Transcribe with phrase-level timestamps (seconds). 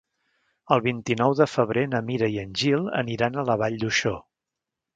[0.75, 4.19] El vint-i-nou de febrer na Mira i en Gil aniran a la Vall d'Uixó.